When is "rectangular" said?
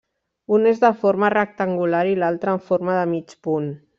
1.33-2.01